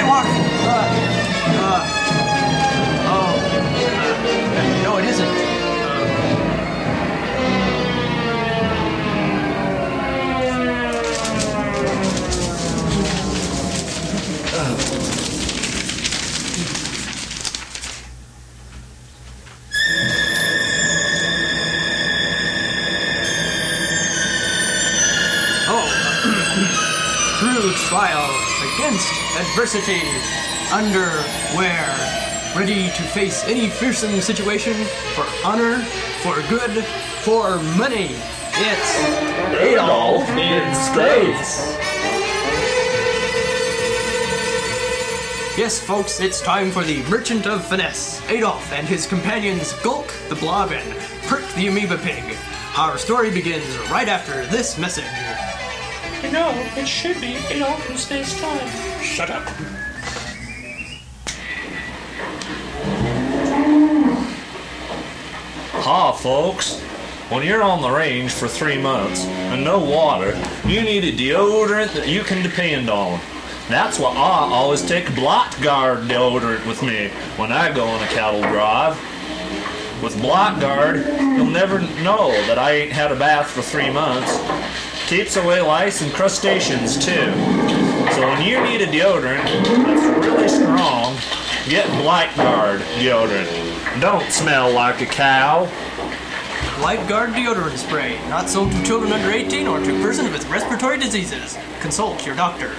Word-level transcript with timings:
sidewalk. 0.00 0.39
Trial, 27.74 28.28
against 28.74 29.12
adversity, 29.38 30.02
underwear, 30.72 31.86
ready 32.56 32.86
to 32.86 33.02
face 33.02 33.44
any 33.44 33.68
fearsome 33.68 34.20
situation 34.20 34.74
for 35.14 35.24
honor, 35.44 35.78
for 36.22 36.42
good, 36.48 36.84
for 37.22 37.62
money. 37.78 38.16
It's 38.54 38.98
Adolf 39.60 40.28
in 40.30 40.74
space. 40.74 41.76
Yes, 45.56 45.80
folks, 45.80 46.20
it's 46.20 46.40
time 46.40 46.70
for 46.70 46.82
the 46.82 47.02
Merchant 47.04 47.46
of 47.46 47.64
Finesse, 47.66 48.22
Adolf 48.30 48.72
and 48.72 48.88
his 48.88 49.06
companions 49.06 49.72
Gulk 49.82 50.12
the 50.28 50.34
Blob 50.36 50.72
and 50.72 50.98
Prick 51.26 51.46
the 51.54 51.68
Amoeba 51.68 51.98
Pig. 51.98 52.36
Our 52.76 52.98
story 52.98 53.30
begins 53.30 53.76
right 53.90 54.08
after 54.08 54.46
this 54.46 54.78
message. 54.78 55.49
You 56.30 56.36
know, 56.36 56.52
it 56.76 56.86
should 56.86 57.20
be 57.20 57.34
Adolf 57.50 57.90
in 57.90 57.96
space 57.96 58.40
time. 58.40 59.02
Shut 59.02 59.30
up. 59.30 59.42
Ha, 65.82 66.12
folks. 66.12 66.78
When 67.30 67.44
you're 67.44 67.64
on 67.64 67.82
the 67.82 67.90
range 67.90 68.30
for 68.30 68.46
three 68.46 68.80
months 68.80 69.24
and 69.24 69.64
no 69.64 69.80
water, 69.80 70.40
you 70.64 70.82
need 70.82 71.02
a 71.02 71.10
deodorant 71.10 71.94
that 71.94 72.06
you 72.06 72.22
can 72.22 72.44
depend 72.44 72.88
on. 72.88 73.18
That's 73.68 73.98
why 73.98 74.10
I 74.12 74.52
always 74.52 74.86
take 74.86 75.06
Blackguard 75.06 76.06
deodorant 76.06 76.64
with 76.64 76.80
me 76.84 77.08
when 77.38 77.50
I 77.50 77.74
go 77.74 77.88
on 77.88 78.00
a 78.04 78.06
cattle 78.06 78.42
drive. 78.42 78.94
With 80.00 80.14
Blackguard, 80.22 81.04
you'll 81.36 81.46
never 81.46 81.80
know 82.04 82.30
that 82.46 82.56
I 82.56 82.70
ain't 82.70 82.92
had 82.92 83.10
a 83.10 83.16
bath 83.16 83.50
for 83.50 83.62
three 83.62 83.90
months. 83.90 84.30
Keeps 85.10 85.34
away 85.34 85.60
lice 85.60 86.02
and 86.02 86.12
crustaceans 86.12 86.96
too. 86.96 87.32
So 88.12 88.28
when 88.28 88.42
you 88.42 88.62
need 88.62 88.80
a 88.80 88.86
deodorant 88.86 89.42
that's 89.84 90.24
really 90.24 90.46
strong, 90.46 91.16
get 91.68 91.84
Blackguard 92.00 92.80
deodorant. 93.00 94.00
Don't 94.00 94.30
smell 94.30 94.70
like 94.70 95.00
a 95.00 95.06
cow. 95.06 95.62
Lifeguard 96.80 97.30
deodorant 97.30 97.76
spray, 97.76 98.20
not 98.28 98.48
sold 98.48 98.70
to 98.70 98.80
children 98.84 99.12
under 99.12 99.32
18 99.32 99.66
or 99.66 99.80
to 99.80 100.00
persons 100.00 100.30
with 100.30 100.48
respiratory 100.48 100.96
diseases. 100.96 101.58
Consult 101.80 102.24
your 102.24 102.36
doctor. 102.36 102.72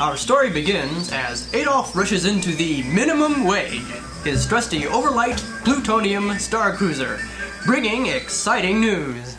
Our 0.00 0.16
story 0.16 0.48
begins 0.48 1.12
as 1.12 1.52
Adolf 1.52 1.94
rushes 1.94 2.24
into 2.24 2.52
the 2.52 2.82
minimum 2.84 3.44
wage, 3.44 3.84
his 4.24 4.46
trusty 4.46 4.86
overlight 4.86 5.36
plutonium 5.64 6.38
star 6.38 6.74
cruiser, 6.74 7.20
bringing 7.64 8.06
exciting 8.06 8.80
news. 8.80 9.36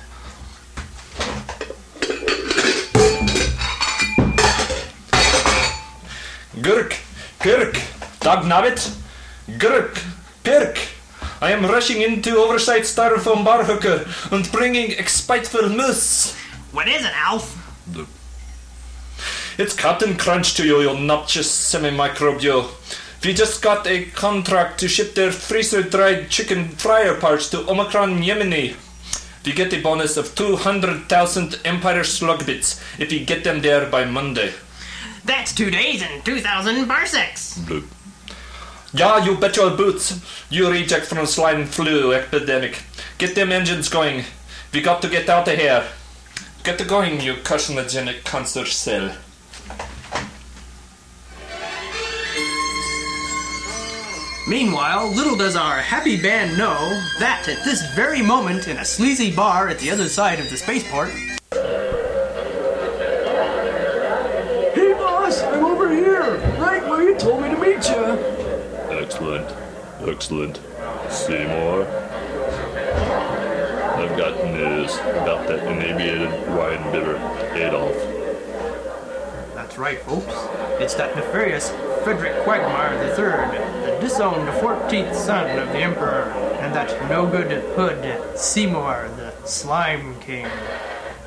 Gurk, 6.62 6.94
Pirk, 7.40 7.76
Dagnavit, 8.20 8.96
Gurk, 9.58 10.04
Pirk. 10.44 10.78
I 11.42 11.52
am 11.52 11.66
rushing 11.66 12.02
into 12.02 12.38
oversight 12.38 12.82
styrofoam 12.84 13.46
bar 13.46 13.64
hooker 13.64 14.06
and 14.32 14.52
bringing 14.52 14.92
spiteful 15.08 15.70
moose. 15.70 16.36
What 16.72 16.88
is 16.88 17.06
it, 17.06 17.14
Alf? 17.16 17.56
It's 19.58 19.74
Captain 19.74 20.16
Crunch 20.18 20.54
to 20.56 20.66
you, 20.66 20.82
you 20.82 20.90
obnoxious 20.90 21.50
semi-microbial. 21.50 22.70
We 23.24 23.34
just 23.34 23.62
got 23.62 23.86
a 23.86 24.06
contract 24.06 24.80
to 24.80 24.88
ship 24.88 25.14
their 25.14 25.32
freezer-dried 25.32 26.30
chicken 26.30 26.70
fryer 26.70 27.20
parts 27.20 27.50
to 27.50 27.70
Omicron, 27.70 28.24
Gemini. 28.24 28.76
We 29.46 29.52
get 29.52 29.74
a 29.74 29.82
bonus 29.82 30.16
of 30.16 30.36
200,000 30.36 31.60
Empire 31.66 32.04
slug 32.06 32.46
bits 32.46 32.82
if 32.98 33.12
we 33.12 33.26
get 33.26 33.44
them 33.44 33.62
there 33.62 33.86
by 33.90 34.06
Monday. 34.06 34.54
That's 35.26 35.54
two 35.54 35.70
days 35.70 36.02
and 36.02 36.24
2,000 36.24 36.88
parsecs. 36.88 37.60
Yeah, 38.94 39.24
you 39.24 39.36
bet 39.36 39.58
your 39.58 39.72
boots. 39.72 40.20
You 40.50 40.72
reject 40.72 41.08
from 41.08 41.26
slime 41.26 41.66
flu 41.66 42.14
epidemic. 42.14 42.82
Get 43.18 43.36
them 43.36 43.52
engines 43.52 43.90
going. 43.90 44.24
We 44.74 44.82
got 44.82 45.02
to 45.02 45.10
get 45.10 45.28
out 45.28 45.48
of 45.50 45.58
here. 45.58 45.84
Get 46.64 46.78
the 46.78 46.86
going, 46.86 47.20
you 47.20 47.34
carcinogenic 47.36 48.24
cancer 48.24 48.66
cell. 48.66 49.14
Meanwhile, 54.50 55.10
little 55.10 55.36
does 55.36 55.56
our 55.56 55.78
happy 55.78 56.20
band 56.20 56.58
know 56.58 56.90
that 57.20 57.48
at 57.48 57.64
this 57.64 57.84
very 57.94 58.24
moment 58.24 58.68
in 58.68 58.78
a 58.78 58.84
sleazy 58.84 59.32
bar 59.32 59.68
at 59.68 59.78
the 59.78 59.92
other 59.92 60.10
side 60.10 60.40
of 60.40 60.50
the 60.50 60.58
spaceport. 60.58 61.12
Hey, 64.74 64.94
boss, 64.94 65.44
I'm 65.44 65.64
over 65.64 65.94
here, 65.94 66.38
right 66.58 66.82
where 66.82 67.04
you 67.04 67.16
told 67.20 67.44
me 67.44 67.50
to 67.50 67.58
meet 67.58 67.88
you. 67.90 68.18
Excellent. 68.98 69.54
Excellent. 70.02 70.60
Seymour? 71.12 71.86
I've 73.98 74.18
got 74.18 74.44
news 74.46 74.96
about 74.96 75.48
that 75.48 75.60
inebriated 75.72 76.32
wine 76.58 76.92
bibber, 76.92 77.18
Adolf. 77.54 77.94
That's 79.54 79.78
right, 79.78 80.00
folks. 80.00 80.34
It's 80.82 80.96
that 80.96 81.16
nefarious 81.16 81.70
Frederick 82.04 82.44
Quagmire 82.44 82.94
III, 82.94 83.70
the 83.70 83.79
disowned 84.00 84.48
the 84.48 84.52
14th 84.54 85.16
son 85.16 85.58
of 85.60 85.70
the 85.70 85.80
Emperor, 85.80 86.32
and 86.62 86.74
that 86.74 87.10
no-good 87.10 87.52
hood 87.76 88.38
Seymour, 88.38 89.10
the 89.16 89.34
Slime 89.46 90.20
King. 90.20 90.48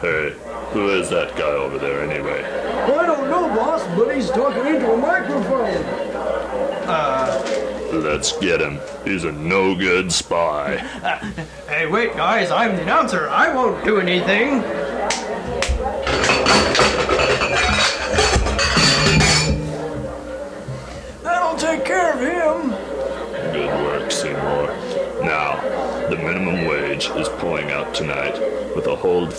Hey, 0.01 0.35
who 0.73 0.89
is 0.91 1.09
that 1.11 1.37
guy 1.37 1.43
over 1.43 1.79
there 1.79 2.03
anyway? 2.11 2.43
I 2.43 3.07
don't 3.07 3.31
know, 3.31 3.49
boss, 3.55 3.87
but 3.97 4.15
he's 4.15 4.31
talking 4.31 4.67
into 4.67 4.93
a 4.93 4.97
microphone. 4.97 5.85
Uh. 6.89 7.69
Let's 7.93 8.33
get 8.39 8.61
him. 8.63 8.81
He's 9.05 9.25
a 9.25 9.33
no 9.33 9.75
good 9.75 10.11
spy. 10.11 10.79
Hey, 11.69 11.87
wait, 11.87 12.15
guys, 12.15 12.51
I'm 12.51 12.77
the 12.77 12.83
announcer. 12.83 13.31
I 13.31 13.55
won't 13.55 13.83
do 13.83 13.99
anything. 13.99 14.61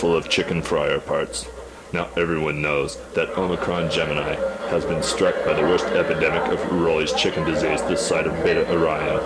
Full 0.04 0.14
of 0.14 0.28
chicken 0.28 0.60
fryer 0.60 1.00
parts. 1.00 1.48
Now, 1.94 2.10
everyone 2.14 2.60
knows 2.60 2.98
that 3.14 3.38
Omicron 3.38 3.90
Gemini 3.90 4.34
has 4.68 4.84
been 4.84 5.02
struck 5.02 5.34
by 5.46 5.54
the 5.54 5.62
worst 5.62 5.86
epidemic 5.86 6.42
of 6.52 6.60
Rolly's 6.70 7.14
chicken 7.14 7.42
disease 7.44 7.80
this 7.84 8.06
side 8.06 8.26
of 8.26 8.34
Beta 8.44 8.70
Orion. 8.70 9.16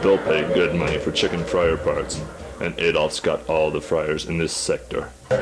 They'll 0.00 0.18
pay 0.18 0.42
good 0.54 0.76
money 0.76 0.98
for 0.98 1.10
chicken 1.10 1.44
fryer 1.44 1.76
parts, 1.76 2.22
and 2.60 2.78
Adolf's 2.78 3.18
got 3.18 3.44
all 3.48 3.72
the 3.72 3.80
fryers 3.80 4.26
in 4.26 4.38
this 4.38 4.56
sector. 4.56 5.10
You're 5.28 5.40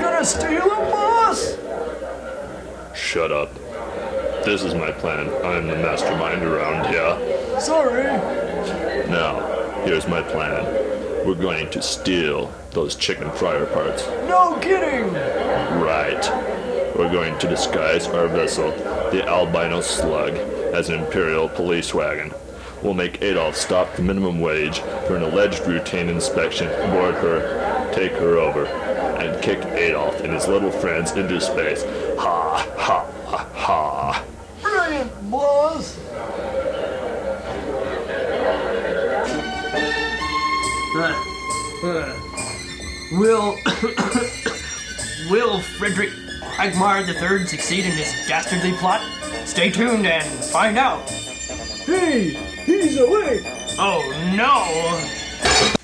gonna 0.00 0.24
steal 0.24 0.62
him, 0.62 0.90
boss? 0.90 1.56
Shut 2.96 3.30
up. 3.30 3.54
This 4.44 4.64
is 4.64 4.74
my 4.74 4.90
plan. 4.90 5.28
I'm 5.44 5.68
the 5.68 5.76
mastermind 5.76 6.42
around 6.42 6.86
here. 6.86 7.60
Sorry. 7.60 8.02
Now, 9.08 9.84
here's 9.84 10.08
my 10.08 10.20
plan. 10.20 11.03
We're 11.24 11.34
going 11.34 11.70
to 11.70 11.80
steal 11.80 12.52
those 12.72 12.96
chicken 12.96 13.30
fryer 13.30 13.64
parts. 13.66 14.06
No 14.28 14.58
kidding. 14.60 15.12
Right. 15.80 16.22
We're 16.94 17.10
going 17.10 17.38
to 17.38 17.48
disguise 17.48 18.06
our 18.08 18.28
vessel, 18.28 18.70
the 19.10 19.26
albino 19.26 19.80
slug, 19.80 20.34
as 20.74 20.90
an 20.90 21.00
imperial 21.00 21.48
police 21.48 21.94
wagon. 21.94 22.32
We'll 22.82 22.92
make 22.92 23.22
Adolf 23.22 23.56
stop 23.56 23.96
the 23.96 24.02
minimum 24.02 24.38
wage 24.38 24.80
for 25.06 25.16
an 25.16 25.22
alleged 25.22 25.66
routine 25.66 26.10
inspection, 26.10 26.68
board 26.90 27.14
her, 27.14 27.90
take 27.94 28.12
her 28.12 28.36
over, 28.36 28.66
and 28.66 29.42
kick 29.42 29.64
Adolf 29.64 30.20
and 30.20 30.32
his 30.32 30.46
little 30.46 30.70
friends 30.70 31.12
into 31.12 31.40
space. 31.40 31.84
Ha 32.18 32.68
ha 32.76 33.06
ha 33.54 34.13
Uh, 40.96 42.16
we'll 43.10 43.56
will 45.28 45.58
Frederick 45.58 46.10
Quagmire 46.54 47.00
III 47.00 47.46
succeed 47.46 47.84
in 47.84 47.90
his 47.90 48.28
dastardly 48.28 48.72
plot? 48.74 49.00
Stay 49.44 49.70
tuned 49.70 50.06
and 50.06 50.24
find 50.44 50.78
out. 50.78 51.10
Hey, 51.10 52.34
he's 52.64 52.96
awake! 53.00 53.42
Oh 53.76 54.04
no! 54.36 55.83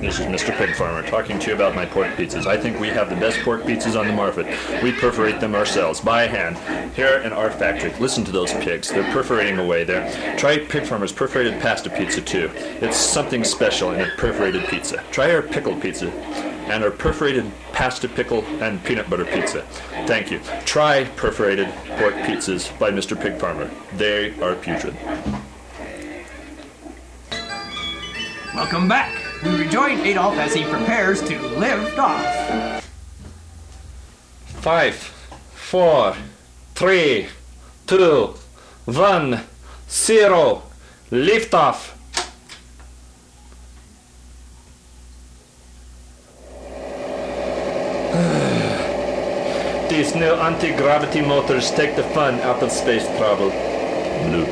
This 0.00 0.18
is 0.20 0.26
Mr. 0.26 0.54
Pig 0.58 0.74
Farmer 0.76 1.02
talking 1.08 1.38
to 1.38 1.48
you 1.48 1.54
about 1.54 1.74
my 1.74 1.86
pork 1.86 2.08
pizzas. 2.16 2.44
I 2.44 2.58
think 2.58 2.78
we 2.78 2.88
have 2.88 3.08
the 3.08 3.16
best 3.16 3.40
pork 3.40 3.62
pizzas 3.62 3.98
on 3.98 4.06
the 4.06 4.12
market. 4.12 4.46
We 4.82 4.92
perforate 4.92 5.40
them 5.40 5.54
ourselves 5.54 6.00
by 6.00 6.26
hand 6.26 6.58
here 6.94 7.22
in 7.24 7.32
our 7.32 7.50
factory. 7.50 7.94
Listen 7.98 8.22
to 8.24 8.30
those 8.30 8.52
pigs. 8.52 8.90
They're 8.90 9.10
perforating 9.14 9.58
away 9.58 9.84
there. 9.84 10.36
Try 10.36 10.58
Pig 10.58 10.84
Farmer's 10.84 11.12
perforated 11.12 11.62
pasta 11.62 11.88
pizza 11.88 12.20
too. 12.20 12.50
It's 12.54 12.98
something 12.98 13.42
special 13.42 13.92
in 13.92 14.02
a 14.02 14.10
perforated 14.18 14.68
pizza. 14.68 15.02
Try 15.12 15.34
our 15.34 15.40
pickled 15.40 15.80
pizza 15.80 16.10
and 16.68 16.84
our 16.84 16.90
perforated 16.90 17.50
pasta 17.72 18.06
pickle 18.06 18.44
and 18.62 18.84
peanut 18.84 19.08
butter 19.08 19.24
pizza. 19.24 19.62
Thank 20.06 20.30
you. 20.30 20.40
Try 20.66 21.04
perforated 21.16 21.68
pork 21.98 22.14
pizzas 22.16 22.78
by 22.78 22.90
Mr. 22.90 23.18
Pig 23.18 23.38
Farmer. 23.38 23.70
They 23.94 24.38
are 24.42 24.56
putrid. 24.56 24.94
Welcome 28.54 28.88
back. 28.88 29.25
We 29.46 29.64
rejoin 29.64 30.00
Adolf 30.00 30.34
as 30.38 30.54
he 30.54 30.64
prepares 30.64 31.22
to 31.22 31.40
lift 31.56 31.96
off. 31.98 32.82
Five, 34.46 34.96
four, 34.96 36.16
three, 36.74 37.28
two, 37.86 38.34
one, 38.86 39.42
zero. 39.88 40.64
Lift 41.12 41.54
off. 41.54 41.92
These 49.88 50.16
new 50.16 50.34
anti-gravity 50.34 51.20
motors 51.20 51.70
take 51.70 51.94
the 51.94 52.02
fun 52.02 52.40
out 52.40 52.60
of 52.64 52.72
space 52.72 53.06
travel. 53.16 53.50
Blue. 53.50 54.46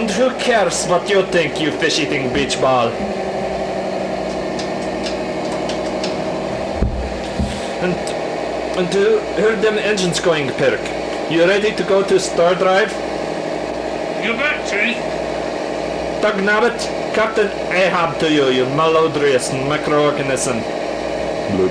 And 0.00 0.10
who 0.10 0.30
cares 0.38 0.86
what 0.86 1.10
you 1.10 1.26
think, 1.26 1.60
you 1.60 1.70
fish-eating 1.72 2.32
beach 2.32 2.58
ball? 2.58 2.90
And 7.82 7.96
and 8.80 8.94
who, 8.94 9.18
who 9.36 9.60
them 9.60 9.76
engines 9.76 10.20
going, 10.20 10.48
Perk? 10.52 10.80
You 11.30 11.44
ready 11.44 11.74
to 11.76 11.82
go 11.84 12.02
to 12.02 12.18
Star 12.18 12.54
Drive? 12.54 12.90
You 14.24 14.32
bet, 14.32 14.64
Chief. 14.64 14.96
Doug 16.22 16.40
Nabbit, 16.40 16.78
Captain 17.14 17.48
Ahab 17.70 18.18
to 18.20 18.32
you, 18.32 18.46
you 18.48 18.64
malodorous 18.64 19.50
microorganism. 19.68 20.62
Blue. 21.52 21.68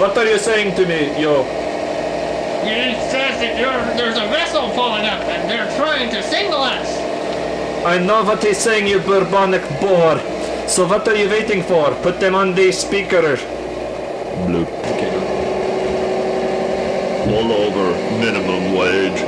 What 0.00 0.18
are 0.18 0.26
you 0.26 0.38
saying 0.38 0.74
to 0.76 0.84
me, 0.84 1.00
yo? 1.20 1.44
He 2.64 2.94
says 3.12 3.38
that 3.38 3.56
you're, 3.60 3.96
there's 3.96 4.16
a 4.16 4.26
vessel 4.34 4.68
pulling 4.70 5.06
up 5.06 5.22
and 5.28 5.48
they're 5.48 5.70
trying 5.76 6.10
to 6.10 6.22
signal 6.24 6.60
us. 6.60 6.88
I 7.84 7.98
know 7.98 8.24
what 8.24 8.42
he's 8.42 8.58
saying, 8.58 8.88
you 8.88 8.98
bourbonic 8.98 9.62
bore. 9.80 10.18
So 10.68 10.88
what 10.88 11.06
are 11.06 11.14
you 11.14 11.28
waiting 11.28 11.62
for? 11.62 11.94
Put 12.02 12.18
them 12.18 12.34
on 12.34 12.56
the 12.56 12.72
speaker. 12.72 13.36
Blue. 14.46 14.66
All 17.32 17.52
over 17.52 17.92
minimum 18.18 18.74
wage. 18.74 19.20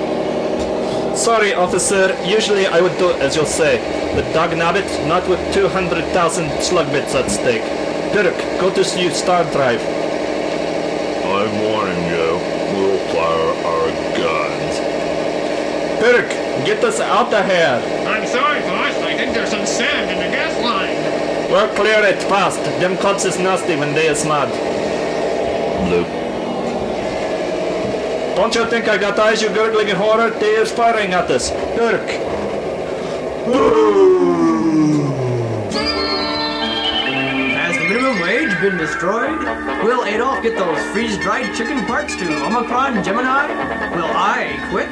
Sorry, 1.16 1.54
officer. 1.54 2.16
Usually 2.24 2.66
I 2.66 2.80
would 2.80 2.98
do 2.98 3.12
as 3.12 3.36
you 3.36 3.46
say. 3.46 3.78
But 4.14 4.24
Doug 4.34 4.50
Nabbit, 4.50 5.06
not 5.06 5.28
with 5.28 5.40
200,000 5.54 6.62
slug 6.62 6.90
bits 6.90 7.14
at 7.14 7.30
stake. 7.30 7.62
Dirk, 8.12 8.36
go 8.60 8.74
to 8.74 8.82
you 9.00 9.10
Star 9.10 9.44
Drive. 9.52 9.80
I'm 11.24 11.54
warning 11.62 12.02
you, 12.10 12.28
we'll 12.74 12.98
fire 13.14 13.52
our 13.70 13.88
guns. 14.18 14.74
Dirk, 16.00 16.28
get 16.66 16.82
us 16.82 16.98
out 16.98 17.32
of 17.32 17.46
here. 17.46 17.80
I'm 18.08 18.26
sorry, 18.26 18.60
boss. 18.62 18.96
I 18.96 19.16
think 19.16 19.32
there's 19.32 19.50
some 19.50 19.64
sand 19.64 20.10
in 20.10 20.18
the 20.18 20.36
gas 20.36 20.54
line. 20.60 21.50
We'll 21.52 21.72
clear 21.76 22.02
it 22.04 22.22
fast. 22.24 22.62
Them 22.80 22.96
cops 22.98 23.24
is 23.24 23.38
nasty 23.38 23.76
when 23.76 23.94
they 23.94 24.08
is 24.08 24.24
mad. 24.24 24.50
Blue. 25.86 26.21
Don't 28.42 28.56
you 28.56 28.66
think 28.66 28.88
I 28.88 28.98
got 28.98 29.16
eyes, 29.20 29.40
you 29.40 29.50
gurgling 29.50 29.86
horror? 29.90 30.30
They 30.30 30.56
is 30.56 30.72
firing 30.72 31.12
at 31.12 31.30
us. 31.30 31.50
Dirk. 31.76 32.08
Has 37.54 37.78
the 37.78 37.84
minimum 37.84 38.20
wage 38.20 38.60
been 38.60 38.76
destroyed? 38.78 39.38
Will 39.84 40.04
Adolf 40.04 40.42
get 40.42 40.58
those 40.58 40.82
freeze-dried 40.90 41.54
chicken 41.54 41.86
parts 41.86 42.16
to 42.16 42.44
Omicron 42.44 43.04
Gemini? 43.04 43.46
Will 43.94 44.10
I 44.10 44.58
quit? 44.72 44.90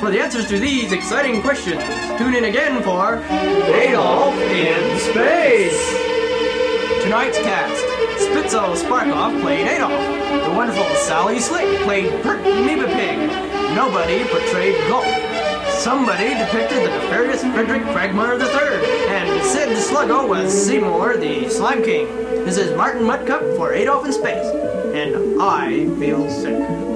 For 0.00 0.10
the 0.10 0.18
answers 0.18 0.48
to 0.48 0.58
these 0.58 0.90
exciting 0.90 1.42
questions, 1.42 1.80
tune 2.18 2.34
in 2.34 2.46
again 2.46 2.82
for 2.82 3.22
Adolf 3.30 4.34
in 4.34 4.98
Space! 5.12 7.04
Tonight's 7.04 7.38
cast. 7.38 7.85
Spitzo 8.18 8.74
Sparkoff 8.74 9.40
played 9.42 9.66
Adolf. 9.66 9.92
The 9.92 10.54
wonderful 10.56 10.84
Sally 10.96 11.38
Slick 11.38 11.82
played 11.82 12.12
Amoeba 12.24 12.86
Pig. 12.86 13.18
Nobody 13.74 14.24
portrayed 14.24 14.76
Gulp. 14.88 15.04
Somebody 15.68 16.30
depicted 16.30 16.78
the 16.78 16.88
nefarious 16.88 17.42
Frederick 17.42 17.82
Quagmire 17.82 18.38
III. 18.38 19.08
And 19.08 19.44
Sid 19.44 19.76
Sluggo 19.76 20.26
was 20.26 20.52
Seymour 20.66 21.18
the 21.18 21.48
Slime 21.50 21.82
King. 21.82 22.06
This 22.46 22.56
is 22.56 22.74
Martin 22.76 23.02
Mudcup 23.02 23.56
for 23.56 23.72
Adolf 23.74 24.06
in 24.06 24.12
Space. 24.12 24.46
And 24.94 25.40
I 25.40 25.86
feel 25.98 26.28
sick. 26.30 26.95